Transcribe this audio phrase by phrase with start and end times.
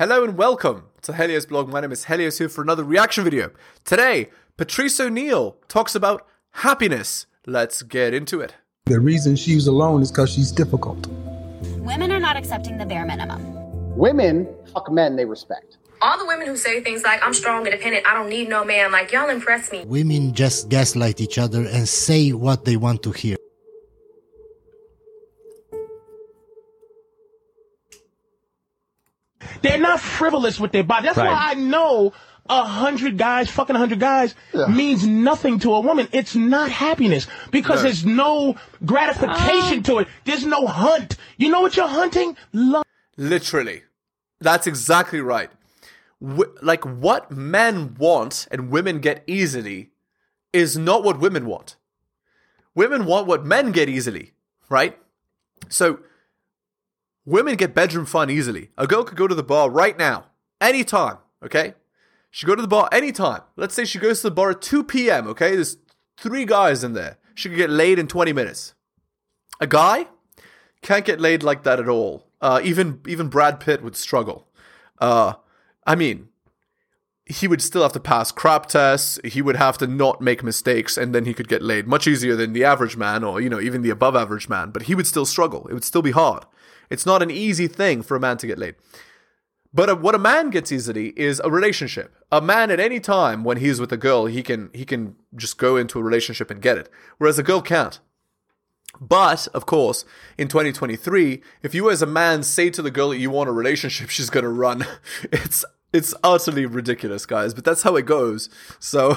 [0.00, 1.68] Hello and welcome to Helios blog.
[1.68, 3.50] My name is Helios here for another reaction video.
[3.84, 7.26] Today, Patrice O'Neal talks about happiness.
[7.44, 8.54] Let's get into it.
[8.86, 11.06] The reason she's alone is because she's difficult.
[11.80, 13.94] Women are not accepting the bare minimum.
[13.94, 15.76] Women fuck men they respect.
[16.00, 18.92] All the women who say things like, I'm strong, independent, I don't need no man,
[18.92, 19.84] like, y'all impress me.
[19.84, 23.36] Women just gaslight each other and say what they want to hear.
[29.62, 31.06] They're not frivolous with their body.
[31.06, 32.12] That's why I know
[32.48, 34.34] a hundred guys, fucking a hundred guys,
[34.68, 36.08] means nothing to a woman.
[36.12, 37.82] It's not happiness because No.
[37.84, 40.08] there's no gratification um, to it.
[40.24, 41.16] There's no hunt.
[41.36, 42.36] You know what you're hunting?
[42.52, 42.84] Love.
[43.16, 43.82] Literally.
[44.40, 45.50] That's exactly right.
[46.24, 49.90] Wh- like, what men want and women get easily
[50.52, 51.76] is not what women want.
[52.74, 54.32] Women want what men get easily,
[54.68, 54.98] right?
[55.68, 56.00] So,
[57.24, 58.70] women get bedroom fun easily.
[58.76, 60.26] A girl could go to the bar right now,
[60.60, 61.74] anytime, okay?
[62.30, 63.42] She go to the bar anytime.
[63.56, 65.54] Let's say she goes to the bar at 2 p.m., okay?
[65.54, 65.76] There's
[66.16, 67.18] three guys in there.
[67.34, 68.74] She could get laid in 20 minutes.
[69.60, 70.06] A guy
[70.82, 72.26] can't get laid like that at all.
[72.40, 74.48] Uh, even even Brad Pitt would struggle.
[74.98, 75.34] Uh,
[75.86, 76.28] I mean,
[77.26, 79.18] he would still have to pass crap tests.
[79.24, 82.36] He would have to not make mistakes, and then he could get laid much easier
[82.36, 84.70] than the average man, or you know, even the above average man.
[84.70, 85.66] But he would still struggle.
[85.68, 86.44] It would still be hard.
[86.90, 88.74] It's not an easy thing for a man to get laid.
[89.72, 92.14] But uh, what a man gets easily is a relationship.
[92.32, 95.58] A man at any time when he's with a girl, he can he can just
[95.58, 96.88] go into a relationship and get it,
[97.18, 98.00] whereas a girl can't.
[99.00, 100.04] But of course,
[100.36, 103.52] in 2023, if you as a man say to the girl that you want a
[103.52, 104.84] relationship, she's gonna run.
[105.32, 107.54] It's it's utterly ridiculous, guys.
[107.54, 108.48] But that's how it goes.
[108.78, 109.16] So,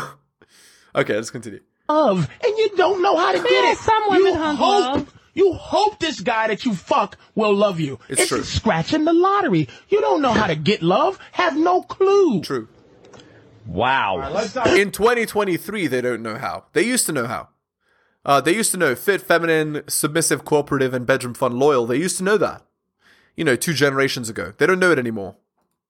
[0.96, 1.62] okay, let's continue.
[1.90, 3.78] Of and you don't know how to get it.
[3.78, 5.14] some women you hope, love.
[5.34, 8.00] You hope this guy that you fuck will love you.
[8.08, 8.44] It's true.
[8.44, 9.68] scratching the lottery.
[9.90, 11.20] You don't know how to get love.
[11.32, 12.42] Have no clue.
[12.42, 12.68] True.
[13.66, 14.18] Wow.
[14.68, 16.66] In 2023, they don't know how.
[16.74, 17.50] They used to know how.
[18.26, 21.86] Uh, they used to know fit, feminine, submissive, cooperative, and bedroom fun, loyal.
[21.86, 22.64] They used to know that.
[23.36, 24.54] You know, two generations ago.
[24.58, 25.36] They don't know it anymore.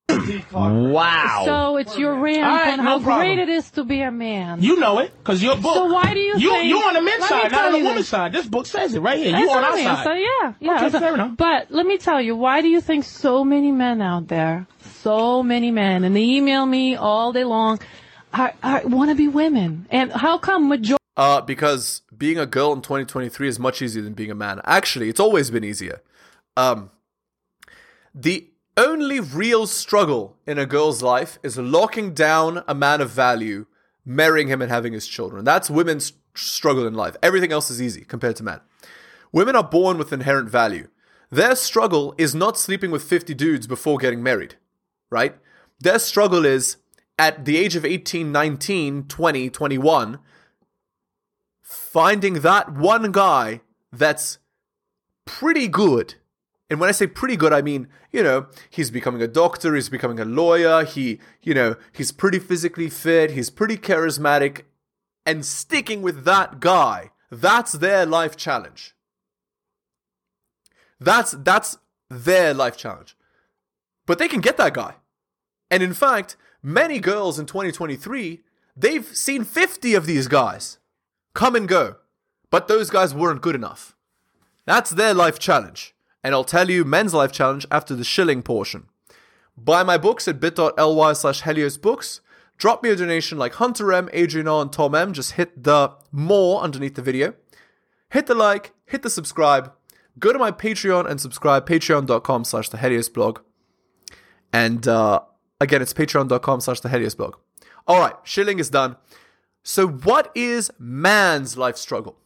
[0.10, 1.44] Wow.
[1.46, 3.20] So it's your rant All right, on no how problem.
[3.36, 4.62] great it is to be a man.
[4.62, 5.74] You know it because your book.
[5.74, 7.84] So why do you you think- you on the men's side, not on the you
[7.86, 8.10] woman's this.
[8.10, 8.32] side?
[8.34, 9.32] This book says it right here.
[9.32, 9.86] That's you on what our mean.
[9.86, 10.04] side.
[10.04, 10.76] So yeah, yeah.
[10.76, 11.38] Okay, So- fair enough.
[11.38, 14.68] But let me tell you, why do you think so many men out there,
[15.02, 17.80] so many men, and they email me all day long,
[18.34, 20.98] I, I want to be women, and how come majority?
[21.16, 24.60] Uh, because being a girl in 2023 is much easier than being a man.
[24.66, 26.02] Actually, it's always been easier.
[26.58, 26.90] Um,
[28.16, 28.48] the
[28.78, 33.66] only real struggle in a girl's life is locking down a man of value,
[34.06, 35.46] marrying him, and having his children.
[35.46, 37.16] That's women's struggle in life.
[37.22, 38.62] Everything else is easy compared to men.
[39.32, 40.88] Women are born with inherent value.
[41.30, 44.56] Their struggle is not sleeping with 50 dudes before getting married,
[45.10, 45.36] right?
[45.80, 46.78] Their struggle is
[47.18, 50.20] at the age of 18, 19, 20, 21,
[51.62, 54.40] finding that one guy that's
[55.26, 56.16] pretty good.
[56.70, 59.90] And when I say pretty good, I mean, you know, he's becoming a doctor, he's
[59.90, 64.64] becoming a lawyer, he, you know, he's pretty physically fit, he's pretty charismatic,
[65.26, 68.96] and sticking with that guy, that's their life challenge.
[71.00, 71.78] That's that's
[72.10, 73.18] their life challenge.
[74.06, 74.96] But they can get that guy.
[75.70, 78.42] And in fact, many girls in 2023,
[78.76, 80.78] they've seen 50 of these guys
[81.34, 81.98] come and go.
[82.50, 83.96] But those guys weren't good enough.
[84.66, 85.96] That's their life challenge.
[86.24, 88.88] And I'll tell you men's life challenge after the shilling portion.
[89.58, 92.22] Buy my books at bit.ly slash Helios Books.
[92.58, 95.14] Drop me a donation like Hunter M, Adrian R, and Tom M.
[95.14, 97.34] Just hit the more underneath the video.
[98.10, 99.74] Hit the like, hit the subscribe.
[100.20, 103.40] Go to my Patreon and subscribe, patreon.com slash the Helios blog.
[104.52, 105.22] And uh,
[105.60, 107.36] again, it's patreon.com slash the Helios blog.
[107.88, 108.96] All right, shilling is done.
[109.64, 112.18] So, what is man's life struggle?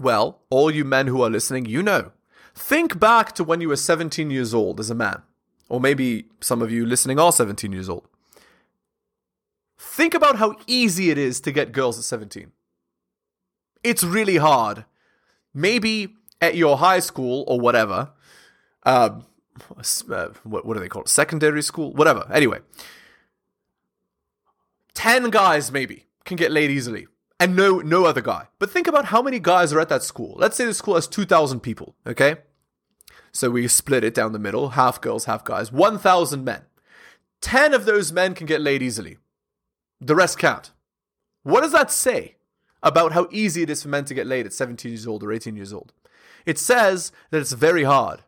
[0.00, 2.12] Well, all you men who are listening, you know.
[2.54, 5.22] Think back to when you were 17 years old as a man.
[5.68, 8.06] Or maybe some of you listening are 17 years old.
[9.78, 12.52] Think about how easy it is to get girls at 17.
[13.82, 14.84] It's really hard.
[15.52, 18.10] Maybe at your high school or whatever,
[18.84, 19.24] um,
[20.42, 21.08] what, what do they call it?
[21.08, 21.92] Secondary school?
[21.92, 22.26] Whatever.
[22.32, 22.58] Anyway,
[24.94, 27.06] 10 guys maybe can get laid easily
[27.44, 28.46] and no no other guy.
[28.58, 30.34] But think about how many guys are at that school.
[30.38, 32.36] Let's say the school has 2000 people, okay?
[33.32, 35.70] So we split it down the middle, half girls, half guys.
[35.70, 36.62] 1000 men.
[37.42, 39.18] 10 of those men can get laid easily.
[40.00, 40.70] The rest can't.
[41.42, 42.36] What does that say
[42.82, 45.30] about how easy it is for men to get laid at 17 years old or
[45.30, 45.92] 18 years old?
[46.46, 48.20] It says that it's very hard.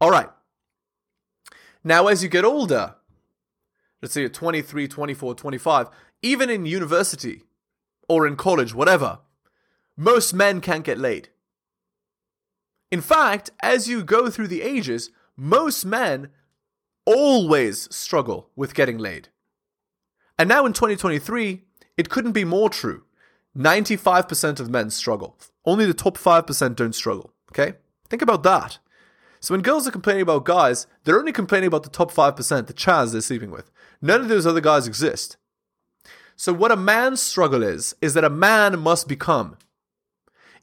[0.00, 0.30] All right.
[1.82, 2.94] Now, as you get older,
[4.00, 5.88] let's say you're 23, 24, 25,
[6.22, 7.42] even in university
[8.10, 9.20] or in college, whatever,
[9.96, 11.28] most men can't get laid.
[12.90, 16.30] In fact, as you go through the ages, most men
[17.06, 19.28] always struggle with getting laid.
[20.36, 21.62] And now in 2023,
[21.96, 23.04] it couldn't be more true.
[23.56, 25.38] 95% of men struggle.
[25.64, 27.32] Only the top 5% don't struggle.
[27.52, 27.74] Okay?
[28.08, 28.80] Think about that.
[29.38, 32.72] So when girls are complaining about guys, they're only complaining about the top 5%, the
[32.72, 33.70] Chads they're sleeping with.
[34.02, 35.36] None of those other guys exist.
[36.40, 39.58] So what a man's struggle is, is that a man must become.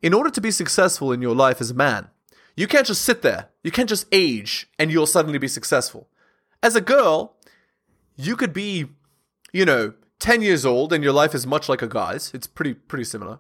[0.02, 2.08] In order to be successful in your life as a man,
[2.56, 3.50] you can't just sit there.
[3.64, 6.10] You can't just age and you'll suddenly be successful.
[6.64, 7.36] As a girl,
[8.16, 8.88] you could be,
[9.54, 12.34] you know, 10 years old and your life is much like a guy's.
[12.34, 13.38] It's pretty pretty similar.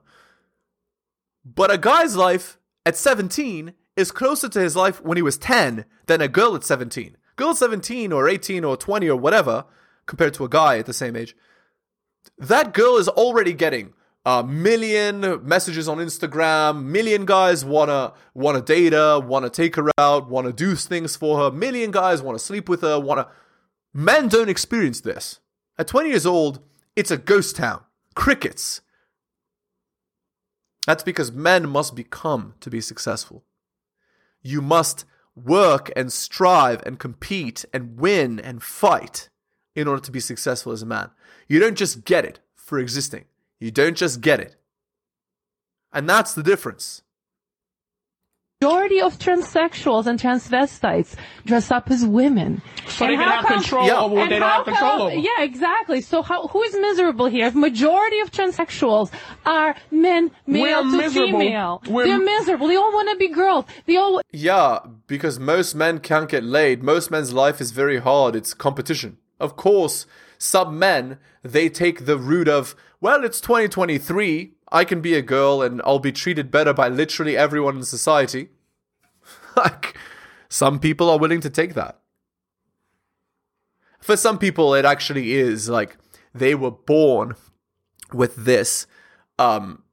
[1.43, 5.85] But a guy's life at 17 is closer to his life when he was 10
[6.05, 7.17] than a girl at 17.
[7.35, 9.65] Girl at 17 or 18 or 20 or whatever,
[10.05, 11.35] compared to a guy at the same age,
[12.37, 13.93] that girl is already getting
[14.25, 16.83] a million messages on Instagram.
[16.83, 21.51] Million guys wanna wanna date her, wanna take her out, wanna do things for her.
[21.51, 22.99] Million guys wanna sleep with her.
[22.99, 23.29] Wanna.
[23.93, 25.39] Men don't experience this.
[25.79, 26.59] At 20 years old,
[26.95, 27.81] it's a ghost town.
[28.15, 28.81] Crickets.
[30.85, 33.45] That's because men must become to be successful.
[34.41, 35.05] You must
[35.35, 39.29] work and strive and compete and win and fight
[39.77, 41.09] in order to be successful as a man.
[41.47, 43.25] You don't just get it for existing.
[43.59, 44.55] You don't just get it.
[45.93, 47.03] And that's the difference.
[48.59, 51.15] Majority of transsexuals and transvestites
[51.45, 52.59] dress up as women.
[52.87, 53.99] So And they can have come- control Yeah.
[53.99, 55.15] over what they don't have control come- over.
[55.15, 56.01] Yeah, exactly.
[56.01, 57.45] So how, who is miserable here?
[57.45, 59.11] If majority of transsexuals
[59.45, 61.39] are men, male We're to miserable.
[61.39, 62.67] female, We're- they're miserable.
[62.67, 63.65] They all want to be girls.
[63.85, 66.81] They all Yeah, because most men can't get laid.
[66.81, 68.35] Most men's life is very hard.
[68.35, 69.19] It's competition.
[69.39, 70.05] Of course,
[70.37, 74.53] some men, they take the route of, well, it's 2023.
[74.71, 78.49] I can be a girl and I'll be treated better by literally everyone in society.
[79.55, 79.97] like,
[80.49, 81.99] some people are willing to take that.
[83.99, 85.97] For some people, it actually is like
[86.33, 87.35] they were born
[88.13, 88.87] with this
[89.37, 89.83] um,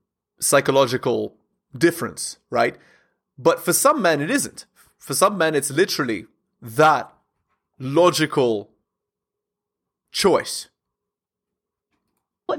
[0.40, 1.36] psychological
[1.76, 2.76] difference, right?
[3.36, 4.66] But for some men, it isn't.
[4.98, 6.26] For some men, it's literally
[6.62, 7.12] that
[7.78, 8.70] logical
[10.14, 10.68] choice.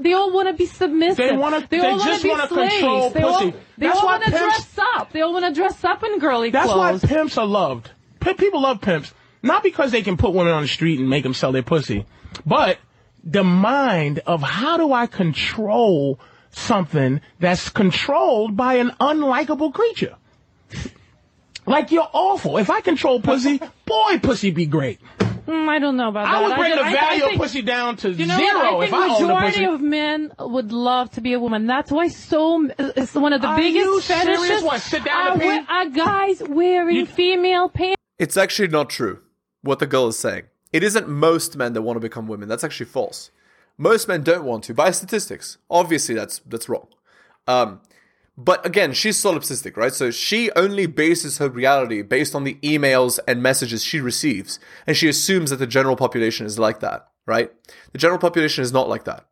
[0.00, 1.16] They all want to be submissive.
[1.16, 2.72] They wanna- They, they all want just to be wanna slaves.
[2.74, 3.54] control they all, pussy.
[3.78, 5.12] they That's all want to dress up.
[5.12, 7.00] They all want to dress up in girly That's clothes.
[7.00, 7.90] That's why pimps are loved.
[8.20, 9.14] P- people love pimps.
[9.42, 12.04] Not because they can put women on the street and make them sell their pussy,
[12.44, 12.78] but
[13.22, 16.18] the mind of how do I control
[16.50, 20.16] something that's controlled by an unlikable creature?
[21.64, 22.58] Like you're awful.
[22.58, 24.98] If I control pussy, boy, pussy be great.
[25.46, 26.34] Mm, I don't know about that.
[26.34, 28.64] I would bring just- the value think- of pussy down to You know zero what?
[28.64, 31.66] I if think I owned a majority of men would love to be a woman.
[31.66, 34.24] That's why so it's one of the Are biggest you serious?
[34.40, 37.96] fetishes What, sit down are, and are guys wearing You- female pants.
[38.18, 39.20] It's actually not true
[39.62, 40.44] what the girl is saying.
[40.72, 42.48] It isn't most men that want to become women.
[42.48, 43.30] That's actually false.
[43.78, 45.58] Most men don't want to by statistics.
[45.70, 46.88] Obviously, that's that's wrong.
[47.46, 47.80] Um,
[48.38, 49.94] but again, she's solipsistic, right?
[49.94, 54.96] So she only bases her reality based on the emails and messages she receives, and
[54.96, 57.50] she assumes that the general population is like that, right?
[57.92, 59.26] The general population is not like that.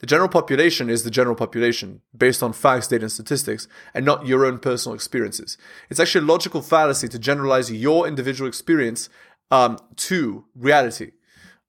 [0.00, 4.26] The general population is the general population based on facts, data, and statistics, and not
[4.26, 5.56] your own personal experiences.
[5.88, 9.08] It's actually a logical fallacy to generalize your individual experience
[9.50, 11.12] um, to reality.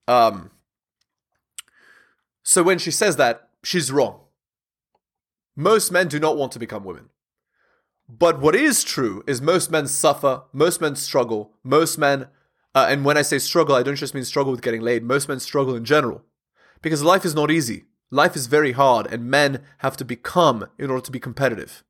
[0.07, 0.51] Um,
[2.43, 4.21] so when she says that, she's wrong.
[5.55, 7.09] Most men do not want to become women.
[8.07, 12.27] But what is true is most men suffer, most men struggle, most men,
[12.75, 15.29] uh, and when I say struggle, I don't just mean struggle with getting laid, most
[15.29, 16.23] men struggle in general.
[16.81, 17.85] Because life is not easy.
[18.09, 21.83] Life is very hard, and men have to become in order to be competitive.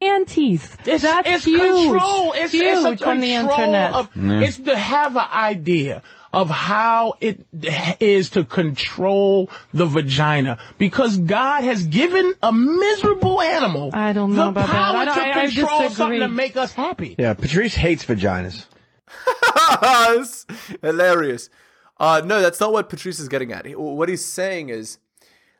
[0.00, 0.76] Panties.
[0.86, 1.90] It's, That's it's huge.
[1.90, 2.32] control.
[2.32, 3.92] It's, huge it's a on the internet.
[3.92, 7.44] Of, It's to have an idea of how it
[8.00, 14.44] is to control the vagina because God has given a miserable animal I don't know
[14.44, 14.72] the about that.
[14.72, 15.94] power I to I- I control disagree.
[15.96, 17.16] something to make us happy.
[17.18, 18.66] Yeah, Patrice hates vaginas.
[19.80, 20.46] That's
[20.82, 21.50] hilarious.
[21.98, 23.66] Uh, no, that's not what Patrice is getting at.
[23.78, 24.98] What he's saying is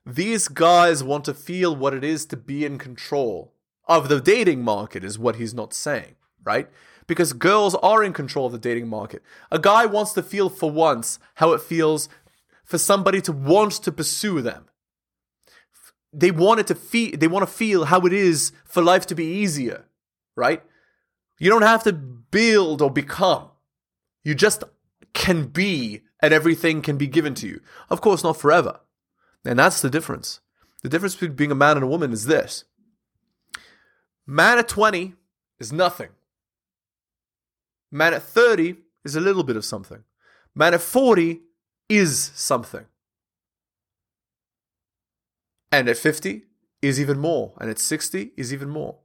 [0.06, 3.52] these guys want to feel what it is to be in control
[3.86, 6.68] of the dating market, is what he's not saying, right?
[7.10, 9.20] Because girls are in control of the dating market.
[9.50, 12.08] A guy wants to feel for once how it feels
[12.64, 14.66] for somebody to want to pursue them.
[16.12, 19.16] They want it to feel they want to feel how it is for life to
[19.16, 19.86] be easier,
[20.36, 20.62] right?
[21.40, 23.48] You don't have to build or become.
[24.22, 24.62] You just
[25.12, 27.60] can be, and everything can be given to you.
[27.88, 28.78] Of course, not forever.
[29.44, 30.38] And that's the difference.
[30.84, 32.66] The difference between being a man and a woman is this
[34.28, 35.14] man at 20
[35.58, 36.10] is nothing,
[37.90, 40.04] man at 30 is a little bit of something,
[40.54, 41.40] man at 40
[41.88, 42.86] is something.
[45.72, 46.44] And at 50
[46.82, 47.52] is even more.
[47.60, 48.98] And at 60 is even more.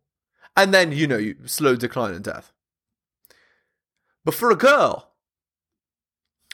[0.56, 2.52] And then, you know, slow decline and death.
[4.24, 5.12] But for a girl,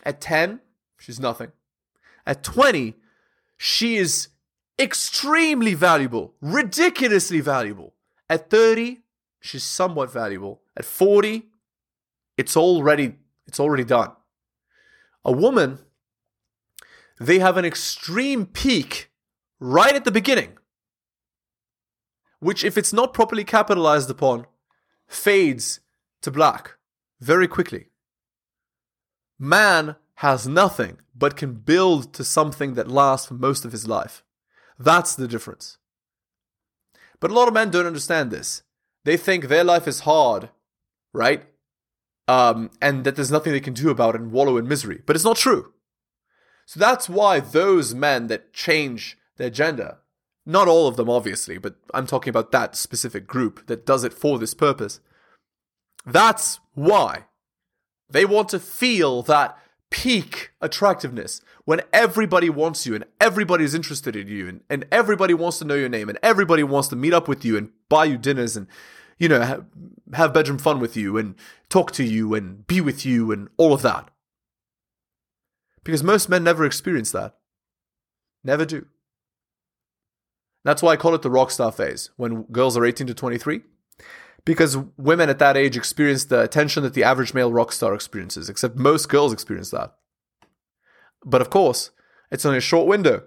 [0.04, 0.60] at 10,
[1.00, 1.52] she's nothing.
[2.26, 2.96] At 20,
[3.58, 4.30] she is
[4.80, 7.94] extremely valuable, ridiculously valuable.
[8.30, 9.02] At 30,
[9.40, 10.62] she's somewhat valuable.
[10.76, 11.44] At 40,
[12.38, 13.16] it's already
[13.48, 14.12] it's already done.
[15.24, 15.80] A woman,
[17.20, 19.12] they have an extreme peak
[19.60, 20.58] right at the beginning,
[22.40, 24.46] which if it's not properly capitalized upon,
[25.08, 25.82] fades
[26.22, 26.78] to black
[27.20, 27.88] very quickly.
[29.38, 34.24] Man has nothing but can build to something that lasts for most of his life.
[34.80, 35.78] That's the difference.
[37.20, 38.64] But a lot of men don't understand this.
[39.04, 40.50] They think their life is hard,
[41.14, 41.44] right?
[42.28, 45.02] Um, and that there's nothing they can do about it and wallow in misery.
[45.06, 45.74] But it's not true.
[46.66, 49.98] So that's why those men that change their gender,
[50.46, 54.14] not all of them obviously, but I'm talking about that specific group that does it
[54.14, 55.02] for this purpose.
[56.06, 57.26] That's why
[58.10, 59.58] they want to feel that
[59.90, 65.60] peak attractiveness when everybody wants you and everybody's interested in you and, and everybody wants
[65.60, 68.18] to know your name and everybody wants to meet up with you and buy you
[68.18, 68.68] dinners and
[69.22, 69.66] you know have,
[70.14, 71.36] have bedroom fun with you and
[71.70, 74.10] talk to you and be with you and all of that
[75.84, 77.36] because most men never experience that
[78.44, 78.86] never do
[80.66, 83.62] that's why i call it the rock star phase when girls are 18 to 23
[84.46, 88.50] because women at that age experience the attention that the average male rock star experiences,
[88.50, 89.94] except most girls experience that.
[91.24, 91.92] But of course,
[92.32, 93.24] it's only a short window.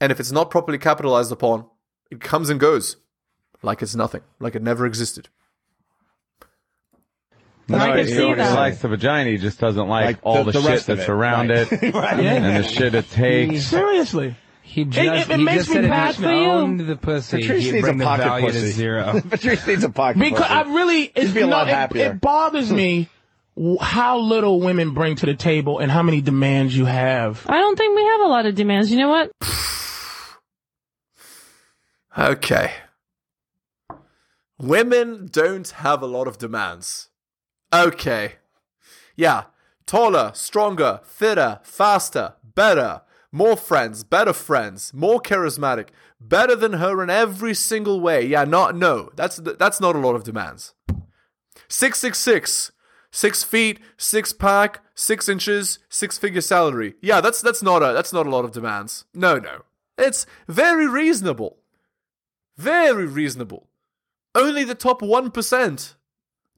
[0.00, 1.66] And if it's not properly capitalized upon,
[2.10, 2.96] it comes and goes
[3.62, 5.28] like it's nothing, like it never existed.
[7.68, 8.54] No, I can he see that.
[8.54, 9.28] likes the vagina.
[9.30, 11.08] He just doesn't like, Like all the- the, the shit that's it.
[11.08, 11.72] around Right.
[11.72, 12.20] it Right.
[12.20, 13.64] and the shit it takes.
[13.64, 14.36] Seriously.
[14.62, 16.28] He just, it- it he makes just me said if passionate.
[16.30, 16.84] he For you.
[16.86, 18.60] the pussy, Patrice needs a bring the pocket value pussy.
[18.60, 19.20] to zero.
[19.30, 20.52] Patrice needs a pocket Because pussy.
[20.52, 22.12] I really, it's, be a you know, lot it- happier.
[22.12, 23.08] It, bothers me
[23.80, 27.42] how little women bring to the table and how many demands you have.
[27.48, 28.92] I don't think we have a lot of demands.
[28.92, 29.32] You know what?
[32.18, 32.72] Okay.
[34.58, 37.08] Women don't have a lot of demands.
[37.72, 38.36] Okay.
[39.14, 39.44] Yeah.
[39.86, 45.88] Taller, stronger, fitter, faster, better, more friends, better friends, more charismatic,
[46.20, 48.24] better than her in every single way.
[48.24, 49.10] Yeah, not no.
[49.14, 50.74] That's that's not a lot of demands.
[51.68, 52.72] Six six six,
[53.10, 56.94] six feet, six pack, six inches, six figure salary.
[57.00, 59.04] Yeah, that's that's not a that's not a lot of demands.
[59.14, 59.62] No, no.
[59.98, 61.58] It's very reasonable.
[62.56, 63.68] Very reasonable.
[64.36, 65.94] Only the top 1%,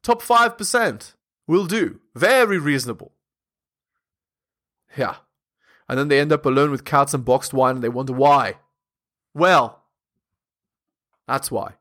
[0.03, 1.15] top 5%
[1.47, 2.01] will do.
[2.17, 3.13] Very reasonable.
[4.97, 5.15] Yeah.
[5.89, 8.55] And then they end up alone with cats and boxed wine and they wonder why.
[9.33, 9.81] Well,
[11.29, 11.75] that's why.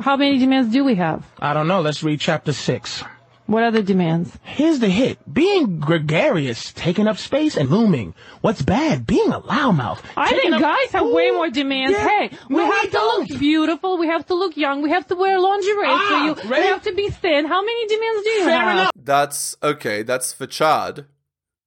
[0.00, 1.30] How many demands do we have?
[1.38, 1.82] I don't know.
[1.82, 3.04] Let's read chapter six.
[3.46, 4.38] What other demands?
[4.42, 5.18] Here's the hit.
[5.32, 8.14] Being gregarious, taking up space, and looming.
[8.40, 9.06] What's bad?
[9.06, 10.00] Being a loudmouth.
[10.16, 11.92] I think up- guys have way more demands.
[11.98, 12.08] yeah.
[12.08, 13.38] Hey, we No, have to look don't.
[13.38, 13.98] beautiful.
[13.98, 14.80] We have to look young.
[14.80, 16.50] We have to wear lingerie Ah, for you.
[16.50, 16.62] ready?
[16.62, 17.44] We have to be thin.
[17.44, 18.72] How many demands do you Fair have?
[18.72, 18.90] enough.
[18.96, 21.04] That's okay, that's for Chad.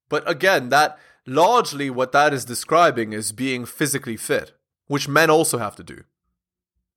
[0.09, 4.53] But again, that largely what that is describing is being physically fit,
[4.87, 6.05] which men also have to do.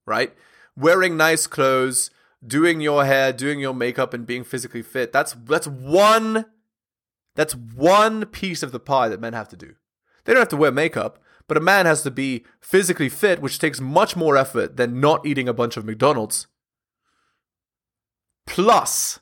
[0.06, 0.32] Right?
[0.74, 2.10] Wearing nice clothes,
[2.46, 5.12] doing your hair, doing your makeup and being physically fit.
[5.12, 6.46] That's that's one
[7.34, 9.74] that's one piece of the pie that men have to do.
[10.24, 13.58] They don't have to wear makeup, but a man has to be physically fit, which
[13.58, 16.46] takes much more effort than not eating a bunch of McDonald's.
[18.46, 19.20] Plus,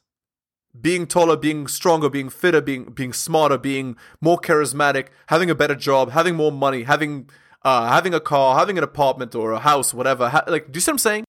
[0.81, 5.75] being taller, being stronger, being fitter, being being smarter, being more charismatic, having a better
[5.75, 7.29] job, having more money, having
[7.63, 10.29] uh, having a car, having an apartment or a house, whatever.
[10.29, 11.25] Ha- like, do you see what I'm saying?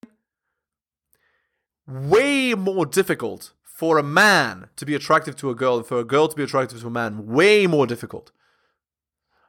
[1.90, 6.04] Way more difficult for a man to be attractive to a girl and for a
[6.04, 7.26] girl to be attractive to a man.
[7.26, 8.30] Way more difficult.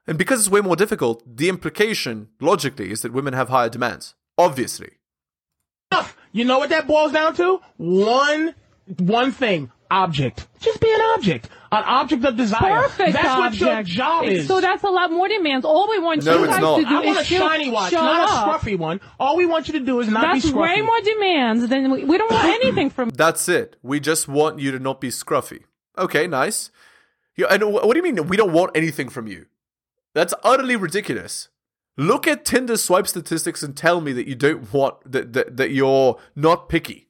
[0.07, 4.15] And because it's way more difficult, the implication, logically, is that women have higher demands.
[4.37, 4.91] Obviously.
[6.31, 7.59] You know what that boils down to?
[7.77, 8.55] One,
[8.97, 9.71] one thing.
[9.91, 10.47] Object.
[10.59, 11.49] Just be an object.
[11.73, 12.81] An object of desire.
[12.83, 14.47] Perfect That's what your job is.
[14.47, 15.65] So that's a lot more demands.
[15.65, 16.77] All we want No, you guys not.
[16.77, 18.99] to do I want a is show- shiny watch, show not a scruffy one.
[19.19, 20.65] All we want you to do is not That's be scruffy.
[20.67, 23.09] That's way more demands than we, we don't want anything from.
[23.11, 23.75] That's it.
[23.83, 25.63] We just want you to not be scruffy.
[25.97, 26.71] Okay, nice.
[27.37, 29.45] Yeah, and what do you mean we don't want anything from you?
[30.13, 31.47] That's utterly ridiculous.
[31.97, 35.71] Look at Tinder swipe statistics and tell me that you don't want that that, that
[35.71, 37.07] you're not picky.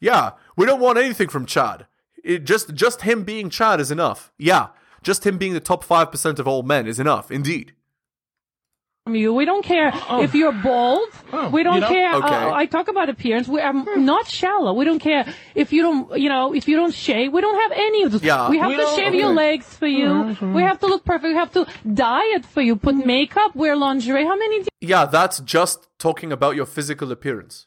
[0.00, 1.86] Yeah, we don't want anything from Chad.
[2.24, 4.32] It just just him being Chad is enough.
[4.38, 4.68] Yeah,
[5.02, 7.30] just him being the top five percent of all men is enough.
[7.30, 7.72] Indeed.
[9.06, 9.32] you.
[9.32, 10.22] We don't care oh.
[10.22, 11.08] if you're bald.
[11.32, 11.88] Oh, we don't You know?
[11.88, 12.14] care.
[12.14, 12.26] Okay.
[12.26, 13.48] Uh, I talk about appearance.
[13.48, 14.04] We are hmm.
[14.04, 14.72] not shallow.
[14.74, 17.32] We don't care if you don't, you know, if you don't shave.
[17.32, 18.22] We don't have any of this.
[18.22, 18.50] Yeah.
[18.50, 20.08] We have We to don't- shave your legs for you.
[20.08, 20.54] Mm-hmm.
[20.54, 21.28] We have to look perfect.
[21.28, 22.76] We have to diet for you.
[22.76, 23.06] Put mm-hmm.
[23.06, 24.24] makeup, wear lingerie.
[24.24, 24.62] How many?
[24.62, 27.66] Do Yeah, that's just talking about your physical appearance.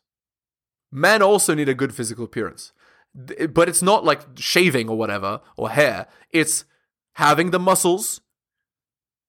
[0.92, 2.74] Men also need a good physical appearance.
[3.14, 6.08] But it's not like shaving or whatever or hair.
[6.32, 6.66] It's
[7.14, 8.22] having the muscles,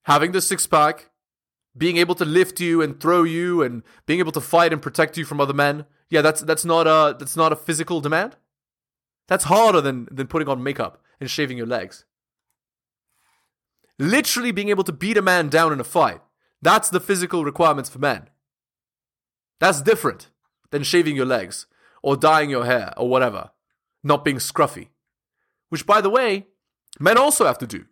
[0.04, 1.10] having the six pack,
[1.76, 5.16] being able to lift you and throw you and being able to fight and protect
[5.16, 5.86] you from other men.
[6.10, 8.36] Yeah, that's that's not a that's not a physical demand.
[9.28, 12.04] That's harder than than putting on makeup and shaving your legs.
[13.98, 16.20] Literally being able to beat a man down in a fight.
[16.60, 18.28] That's the physical requirements for men.
[19.58, 20.28] That's different
[20.70, 21.66] than shaving your legs
[22.02, 23.50] or dyeing your hair or whatever.
[24.02, 24.88] Not being scruffy.
[25.68, 26.46] Which, by the way,
[27.00, 27.84] men also have to do.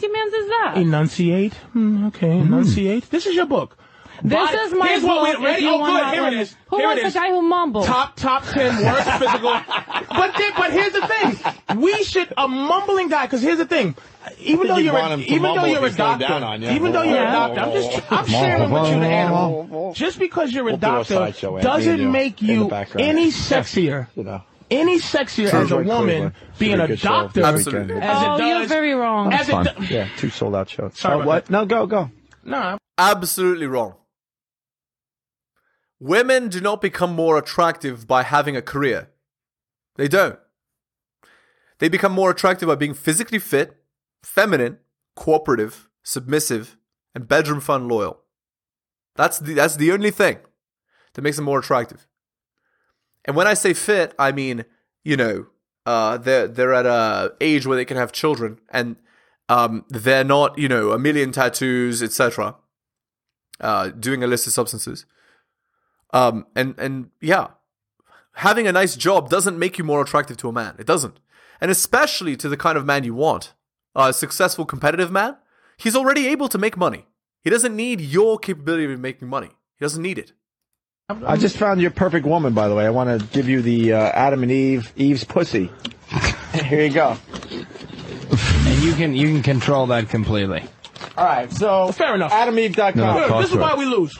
[0.00, 0.74] demands is that?
[0.76, 1.54] Enunciate.
[1.72, 3.10] Hmm, okay, enunciate.
[3.10, 3.76] This is your book.
[4.22, 5.66] This Body- is my Here's what we book, if ready.
[5.68, 6.06] Oh, good.
[6.14, 6.34] Here it learn.
[6.40, 6.56] is.
[6.68, 7.86] Who Here wants it the guy who mumbles?
[7.86, 9.50] Top top ten worst physical.
[10.08, 11.80] But then, but here's the thing.
[11.80, 13.26] We should a mumbling guy.
[13.26, 13.94] Because here's the thing.
[14.40, 16.62] Even though you you're want a, him to even though you're a doctor, down on
[16.62, 16.70] you.
[16.70, 17.28] even though you're Yeah.
[17.50, 19.92] a doctor, I'm just I'm sharing with you the animal.
[19.94, 22.70] Just because you're a We'll do a doctor sideshow, Andy, and doesn't you make you
[22.98, 24.06] any sexier.
[24.16, 24.42] You know.
[24.70, 25.60] Any sexier True.
[25.60, 26.32] as a Enjoy woman Cleveland.
[26.58, 27.94] being Should a a doctor Absolutely.
[27.96, 29.32] as it oh, you're very wrong.
[29.32, 30.98] as it do- Yeah, two sold out shows.
[30.98, 31.46] Sorry Oh, what?
[31.46, 31.50] that.
[31.50, 32.10] No, go, go.
[32.44, 33.94] Nah, Absolutely wrong.
[36.00, 39.08] Women do not become more attractive by having a career.
[39.96, 40.38] They don't.
[41.78, 43.76] They become more attractive by being physically fit,
[44.34, 44.78] feminine,
[45.14, 46.76] cooperative, submissive,
[47.14, 48.20] and bedroom fun loyal.
[49.16, 50.38] That's the, that's the only thing
[51.14, 52.06] that makes them more attractive.
[53.24, 54.64] And when I say fit, I mean,
[55.04, 55.46] you know,
[55.86, 58.96] uh, they're, they're at a age where they can have children and
[59.48, 62.54] um, they're not, you know, a million tattoos, etc
[63.60, 65.06] uh, doing illicit substances.
[66.12, 67.48] Um, and and yeah,
[68.34, 70.74] having a nice job doesn't make you more attractive to a man.
[70.78, 71.20] It doesn't,
[71.60, 73.54] and especially to the kind of man you want,
[73.98, 75.36] a successful, competitive man.
[75.76, 77.06] He's already able to make money.
[77.42, 79.48] He doesn't need your capability of making money.
[79.76, 80.32] He doesn't need it.
[81.08, 82.84] I just found your perfect woman, by the way.
[82.86, 85.70] I want to give you the uh, Adam and Eve, Eve's pussy.
[86.64, 87.16] Here you go.
[87.50, 90.64] And you can you can control that completely.
[91.16, 92.30] All right, so fair enough.
[92.32, 92.96] AdamEve.com.
[92.96, 94.18] No, Look, this is why we lose.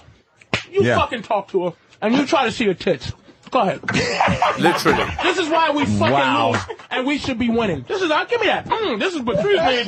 [0.71, 0.97] You Yeah.
[0.99, 3.13] fucking talk to her, and you try to see her tits.
[3.51, 3.81] Go ahead.
[4.61, 5.05] Literally.
[5.23, 6.53] This is why we fucking Wow.
[6.53, 7.85] lose, and we should be winning.
[7.89, 8.67] This is, uh, give me that.
[8.67, 9.87] Mm, this is Patrice made.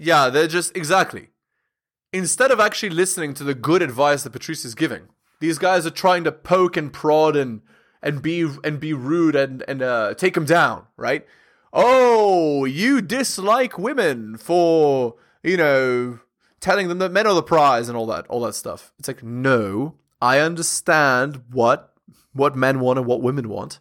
[0.02, 1.28] Yeah, they're just exactly.
[2.12, 5.08] Instead of actually listening to the good advice that Patrice is giving,
[5.40, 7.60] these guys are trying to poke and prod and
[8.02, 11.26] and be and be rude and and uh, take him down, right?
[11.72, 16.18] Oh, you dislike women for you know
[16.60, 18.92] telling them that men are the prize and all that all that stuff.
[18.98, 21.92] It's like no, I understand what
[22.32, 23.80] what men want and what women want.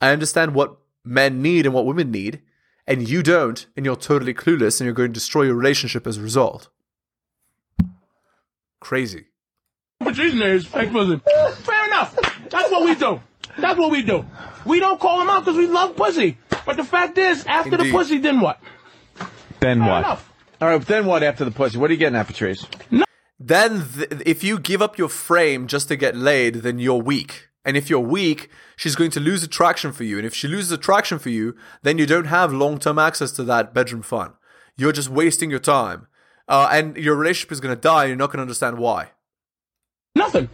[0.00, 2.42] I understand what men need and what women need,
[2.86, 6.18] and you don't, and you're totally clueless, and you're going to destroy your relationship as
[6.18, 6.68] a result.
[8.80, 9.26] Crazy.
[10.00, 11.20] Patrice names fake pussy.
[11.62, 12.14] Fair enough.
[12.50, 13.20] That's what we do.
[13.58, 14.24] That's what we do.
[14.64, 16.36] We don't call them out because we love pussy.
[16.66, 17.86] But the fact is, after Indeed.
[17.86, 18.60] the pussy, then what?
[19.60, 19.98] Then Fair what?
[19.98, 20.32] enough.
[20.60, 21.78] All right, then what after the pussy?
[21.78, 22.66] What are you getting at, Patrice?
[23.38, 27.48] Then, th- if you give up your frame just to get laid, then you're weak.
[27.64, 30.16] And if you're weak, she's going to lose attraction for you.
[30.18, 33.44] And if she loses attraction for you, then you don't have long term access to
[33.44, 34.34] that bedroom fun.
[34.76, 36.06] You're just wasting your time.
[36.48, 39.10] Uh, and your relationship is going to die, and you're not going to understand why.
[40.14, 40.48] Nothing.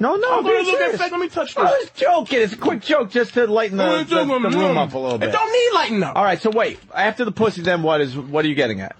[0.00, 1.00] No, no, I'm gonna look at serious.
[1.00, 1.12] fake.
[1.12, 1.70] Let me touch I this.
[1.82, 2.40] was joking.
[2.40, 5.28] It's a quick joke just to lighten the, the, the room up a little bit.
[5.28, 6.16] It don't need lighting up.
[6.16, 6.80] All right, so wait.
[6.92, 8.16] After the pussy, then what is?
[8.16, 8.96] What are you getting at?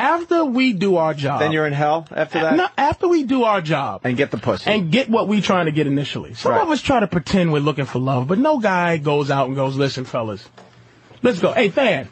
[0.00, 1.40] After we do our job.
[1.40, 4.00] Then you're in hell after that, No, after we do our job.
[4.04, 4.70] and get the pussy.
[4.70, 6.32] and get what we're trying to get initially.
[6.34, 6.62] Some Right.
[6.62, 9.56] of us try to pretend we're looking for love, but no guy goes out and
[9.56, 10.48] goes, listen, fellas,
[11.22, 11.52] let's go.
[11.52, 12.08] Hey, Fan,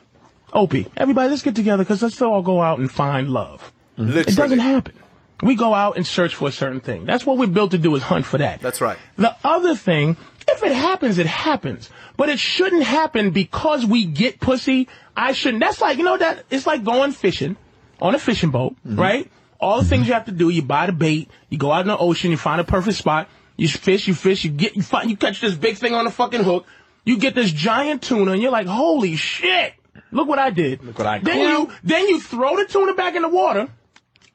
[0.53, 3.73] Opie, everybody, let's get together because let's all go out and find love.
[3.97, 4.33] Literally.
[4.33, 4.95] It doesn't happen.
[5.43, 7.05] We go out and search for a certain thing.
[7.07, 8.61] That's what we're built to do is hunt for that.
[8.61, 8.99] That's right.
[9.17, 10.17] The other thing,
[10.49, 11.89] if it happens, it happens.
[12.17, 14.89] But it shouldn't happen because we get pussy.
[15.17, 15.61] I shouldn't.
[15.63, 17.57] That's like, you know, that it's like going fishing
[18.01, 18.99] on a fishing boat, mm-hmm.
[18.99, 19.31] right?
[19.61, 21.89] All the things you have to do, you buy the bait, you go out in
[21.89, 25.11] the ocean, you find a perfect spot, you fish, you fish, you get, you find,
[25.11, 26.65] you catch this big thing on the fucking hook,
[27.05, 29.73] You get this giant tuna, and you're like, "Holy shit!
[30.13, 31.69] Look what I did!" Look what I Then caught.
[31.71, 33.67] you then you throw the tuna back in the water,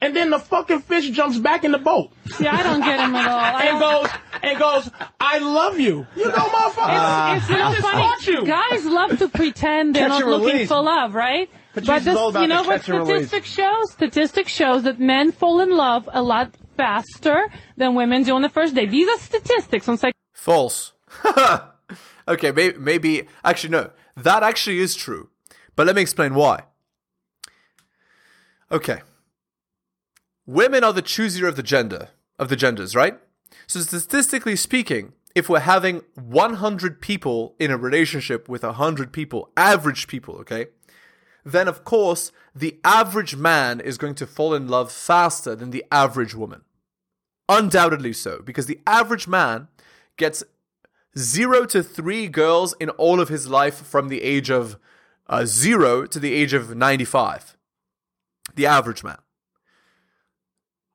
[0.02, 2.10] and then the fucking fish jumps back in the boat.
[2.32, 3.60] See, I don't get him at all.
[3.64, 4.10] And goes
[4.42, 7.36] and goes, "I love you." You know, motherfucker.
[7.36, 8.36] It's, it's you know I just caught funny.
[8.38, 8.46] you.
[8.46, 10.68] Guys love to pretend they're Catch not looking release.
[10.68, 11.48] for love, right?
[11.74, 13.28] But but Jesus is all about you know what catch and release.
[13.28, 13.92] statistics shows?
[13.92, 18.48] Statistics shows that men fall in love a lot faster than women do on the
[18.48, 18.86] first day.
[18.86, 20.14] These are statistics on psych.
[20.32, 20.92] False.
[22.28, 23.90] okay, maybe, maybe actually no.
[24.16, 25.30] That actually is true.
[25.76, 26.64] But let me explain why.
[28.70, 29.02] Okay.
[30.46, 33.18] Women are the choosier of the gender of the genders, right?
[33.66, 40.06] So statistically speaking, if we're having 100 people in a relationship with 100 people, average
[40.06, 40.66] people, okay?
[41.44, 45.84] Then of course, the average man is going to fall in love faster than the
[45.90, 46.62] average woman.
[47.48, 49.68] Undoubtedly so, because the average man
[50.16, 50.42] gets
[51.16, 54.78] zero to three girls in all of his life from the age of
[55.28, 57.56] uh, zero to the age of 95.
[58.54, 59.18] The average man.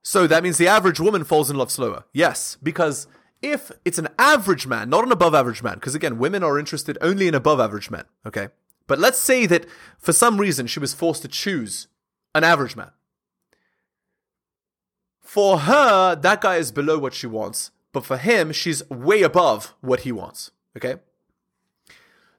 [0.01, 2.05] So that means the average woman falls in love slower.
[2.13, 3.07] Yes, because
[3.41, 6.97] if it's an average man, not an above average man, because again, women are interested
[7.01, 8.47] only in above average men, okay?
[8.89, 9.67] But let's say that
[9.99, 11.87] for some reason she was forced to choose
[12.33, 12.89] an average man.
[15.21, 19.75] For her, that guy is below what she wants, but for him, she's way above
[19.81, 20.95] what he wants, okay?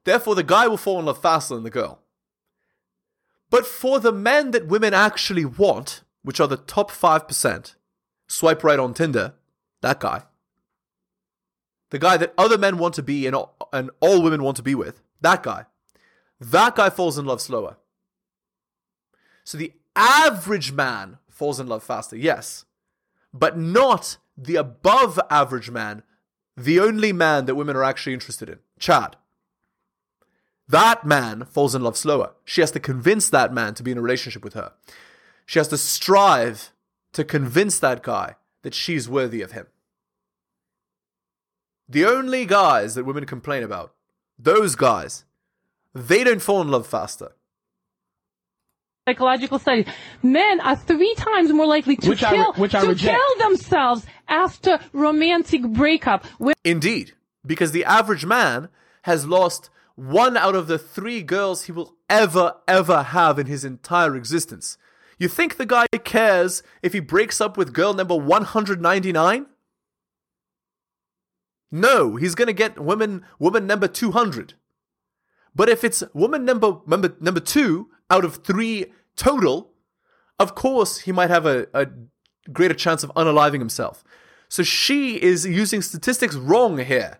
[0.02, 2.00] Therefore, the guy will fall in love faster than the girl.
[3.48, 7.74] But for the men that women actually want, which are the top 5%,
[8.26, 9.34] swipe right on Tinder,
[9.82, 10.24] that guy.
[11.90, 14.64] The guy that other men want to be and all, and all women want to
[14.64, 15.66] be with, that guy.
[16.40, 17.76] That guy falls in love slower.
[19.44, 22.64] So the average man falls in love faster, yes,
[23.32, 26.02] but not the above average man,
[26.56, 28.58] the only man that women are actually interested in.
[28.78, 29.16] Chad.
[30.68, 32.32] That man falls in love slower.
[32.44, 34.72] She has to convince that man to be in a relationship with her.
[35.44, 36.70] She has to strive
[37.12, 39.66] to convince that guy that she's worthy of him.
[41.88, 43.92] The only guys that women complain about,
[44.38, 45.24] those guys,
[45.94, 47.32] they don't fall in love faster.
[49.08, 49.86] Psychological studies.
[50.22, 53.38] Men are three times more likely to Which I re- kill which I to kill
[53.38, 56.24] themselves after romantic breakup.
[56.38, 57.12] When Indeed,
[57.44, 58.68] because the average man
[59.02, 63.64] has lost one out of the three girls he will ever, ever have in his
[63.64, 64.78] entire existence.
[65.18, 69.46] You think the guy cares if he breaks up with girl number 199?
[71.72, 74.54] No, he's gonna get woman woman number 200.
[75.54, 78.86] But if it's woman number number number two out of three
[79.16, 79.72] total,
[80.38, 81.86] of course he might have a, a
[82.52, 84.04] greater chance of unaliving himself.
[84.48, 87.18] So she is using statistics wrong here.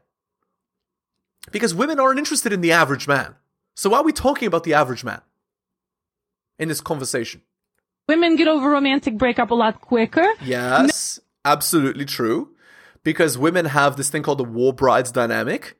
[1.53, 3.35] Because women aren't interested in the average man.
[3.75, 5.23] So why are we talking about the average man
[6.59, 7.43] in this conversation?
[8.11, 10.27] women get over romantic breakup a lot quicker.
[10.43, 12.51] Yes, absolutely true.
[13.05, 15.79] Because women have this thing called the war brides dynamic.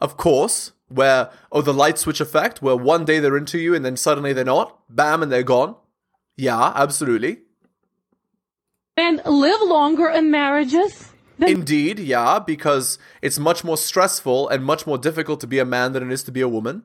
[0.00, 3.84] Of course, where, oh, the light switch effect, where one day they're into you and
[3.84, 4.78] then suddenly they're not.
[4.88, 5.76] Bam, and they're gone.
[6.36, 7.38] Yeah, absolutely.
[8.96, 11.12] and live longer in marriages.
[11.38, 15.64] Than Indeed, yeah, because it's much more stressful and much more difficult to be a
[15.64, 16.82] man than it is to be a woman.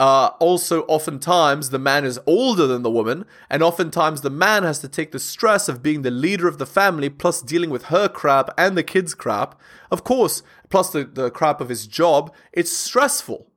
[0.00, 4.78] Uh, also, oftentimes the man is older than the woman, and oftentimes the man has
[4.78, 8.08] to take the stress of being the leader of the family, plus dealing with her
[8.08, 9.60] crap and the kids' crap.
[9.90, 12.32] Of course, plus the, the crap of his job.
[12.52, 13.48] It's stressful.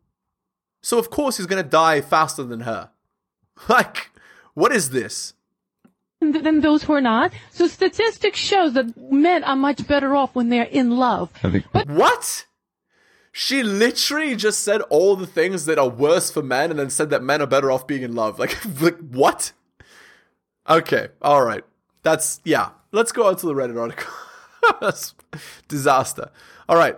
[0.81, 2.89] So, of course, he's gonna die faster than her.
[3.69, 4.09] Like,
[4.55, 5.33] what is this?
[6.19, 7.31] than those who are not.
[7.51, 11.31] So statistics shows that men are much better off when they're in love.
[11.43, 12.45] I think What?
[13.31, 17.09] She literally just said all the things that are worse for men and then said
[17.11, 18.39] that men are better off being in love.
[18.39, 19.53] Like, like what?
[20.69, 21.63] Okay, all right.
[22.03, 22.69] That's, yeah.
[22.91, 24.11] Let's go on to the Reddit article.
[24.81, 25.15] That's
[25.67, 26.29] disaster.
[26.67, 26.97] All right.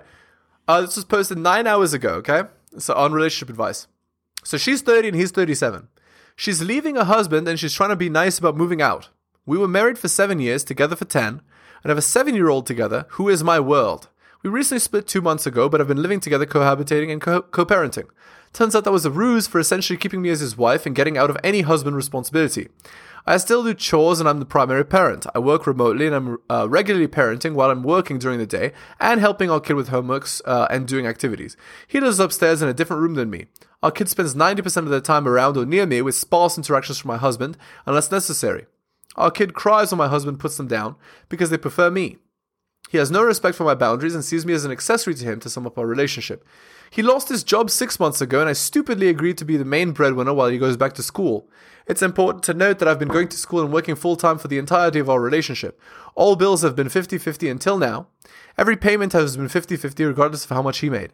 [0.67, 2.43] Uh, this was posted nine hours ago, okay?
[2.77, 3.87] So, on relationship advice.
[4.43, 5.87] So, she's 30 and he's 37.
[6.35, 9.09] She's leaving her husband and she's trying to be nice about moving out.
[9.45, 11.41] We were married for seven years, together for 10,
[11.83, 14.07] and have a seven year old together who is my world.
[14.43, 18.09] We recently split two months ago, but have been living together, cohabitating, and co parenting.
[18.51, 21.17] Turns out that was a ruse for essentially keeping me as his wife and getting
[21.17, 22.67] out of any husband responsibility.
[23.25, 25.25] I still do chores and I'm the primary parent.
[25.33, 29.21] I work remotely and I'm uh, regularly parenting while I'm working during the day and
[29.21, 31.55] helping our kid with homeworks uh, and doing activities.
[31.87, 33.45] He lives upstairs in a different room than me.
[33.81, 37.07] Our kid spends 90% of their time around or near me with sparse interactions from
[37.07, 38.65] my husband unless necessary.
[39.15, 40.97] Our kid cries when my husband puts them down
[41.29, 42.17] because they prefer me.
[42.93, 45.39] He has no respect for my boundaries and sees me as an accessory to him
[45.39, 46.45] to sum up our relationship.
[46.91, 49.93] He lost his job six months ago, and I stupidly agreed to be the main
[49.93, 51.49] breadwinner while he goes back to school.
[51.87, 54.47] It's important to note that I've been going to school and working full time for
[54.47, 55.81] the entirety of our relationship.
[56.13, 58.09] All bills have been 50 50 until now.
[58.59, 61.13] Every payment has been 50 50 regardless of how much he made.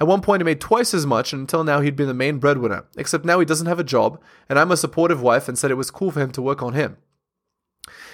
[0.00, 2.38] At one point, he made twice as much, and until now, he'd been the main
[2.38, 2.86] breadwinner.
[2.96, 5.74] Except now he doesn't have a job, and I'm a supportive wife and said it
[5.74, 6.96] was cool for him to work on him.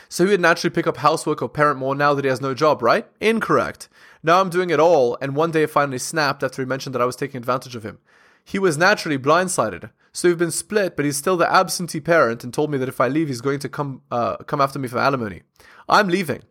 [0.08, 2.54] So he would naturally pick up housework or parent more now that he has no
[2.54, 3.06] job, right?
[3.20, 3.88] Incorrect.
[4.22, 7.02] Now I'm doing it all, and one day it finally snapped after he mentioned that
[7.02, 7.98] I was taking advantage of him.
[8.44, 9.90] He was naturally blindsided.
[10.12, 13.00] So we've been split, but he's still the absentee parent and told me that if
[13.00, 15.42] I leave, he's going to come uh, come after me for alimony.
[15.88, 16.42] I'm leaving.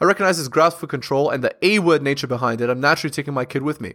[0.00, 2.70] I recognize his grasp for control and the A word nature behind it.
[2.70, 3.94] I'm naturally taking my kid with me.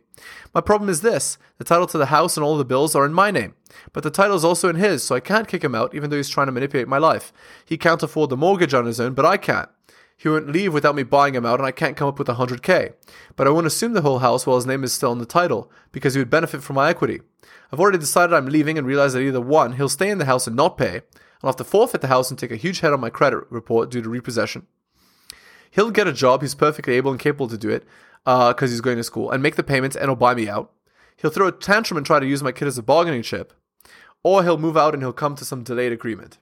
[0.53, 3.13] My problem is this the title to the house and all the bills are in
[3.13, 3.55] my name,
[3.93, 6.17] but the title is also in his, so I can't kick him out even though
[6.17, 7.33] he's trying to manipulate my life.
[7.65, 9.69] He can't afford the mortgage on his own, but I can't.
[10.15, 12.93] He won't leave without me buying him out, and I can't come up with 100k.
[13.37, 15.71] But I won't assume the whole house while his name is still in the title,
[15.93, 17.21] because he would benefit from my equity.
[17.71, 20.45] I've already decided I'm leaving and realize that either one, he'll stay in the house
[20.45, 21.03] and not pay,
[21.41, 23.89] I'll have to forfeit the house and take a huge hit on my credit report
[23.89, 24.67] due to repossession.
[25.71, 27.83] He'll get a job, he's perfectly able and capable to do it,
[28.23, 30.71] because uh, he's going to school, and make the payments and he'll buy me out.
[31.17, 33.53] He'll throw a tantrum and try to use my kid as a bargaining chip,
[34.23, 36.37] or he'll move out and he'll come to some delayed agreement.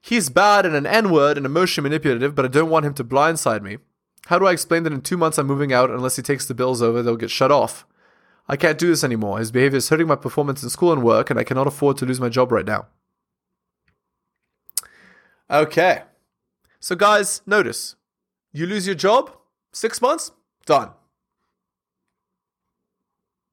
[0.00, 3.04] He's bad and an N word and emotionally manipulative, but I don't want him to
[3.04, 3.78] blindside me.
[4.26, 6.54] How do I explain that in two months I'm moving out unless he takes the
[6.54, 7.86] bills over, they'll get shut off?
[8.48, 9.38] I can't do this anymore.
[9.38, 12.06] His behavior is hurting my performance in school and work, and I cannot afford to
[12.06, 12.86] lose my job right now.
[15.48, 16.02] Okay.
[16.80, 17.94] So, guys, notice
[18.52, 19.34] you lose your job,
[19.72, 20.32] six months,
[20.66, 20.90] done.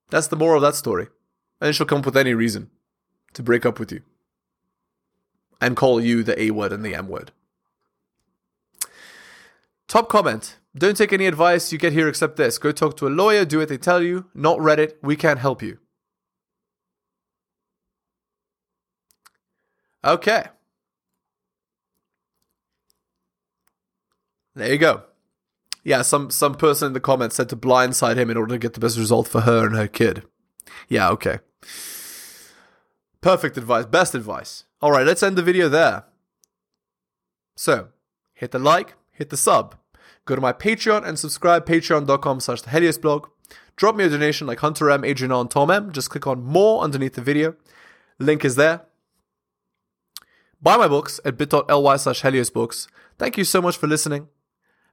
[0.09, 1.07] That's the moral of that story.
[1.61, 2.69] And she'll come up with any reason
[3.33, 4.01] to break up with you
[5.61, 7.31] and call you the A word and the M word.
[9.87, 10.57] Top comment.
[10.75, 12.57] Don't take any advice you get here except this.
[12.57, 14.93] Go talk to a lawyer, do what they tell you, not Reddit.
[15.01, 15.79] We can't help you.
[20.05, 20.45] Okay.
[24.59, 25.03] There you go.
[25.83, 28.73] Yeah, some some person in the comments said to blindside him in order to get
[28.73, 30.23] the best result for her and her kid.
[30.87, 31.39] Yeah, okay.
[33.21, 34.65] Perfect advice, best advice.
[34.81, 36.03] All right, let's end the video there.
[37.55, 37.89] So,
[38.33, 39.75] hit the like, hit the sub.
[40.25, 43.27] Go to my Patreon and subscribe, patreon.com slash the Helios blog.
[43.75, 45.91] Drop me a donation like Hunter M, Adrian and Tom M.
[45.91, 47.55] Just click on more underneath the video.
[48.19, 48.81] Link is there.
[50.61, 52.87] Buy my books at bit.ly slash Helios books.
[53.17, 54.27] Thank you so much for listening,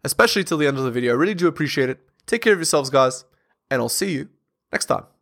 [0.07, 1.12] especially till the end of the video.
[1.12, 2.01] I really do appreciate it.
[2.27, 3.25] Take care of yourselves, guys,
[3.71, 4.29] and I'll see you
[4.73, 5.15] next time.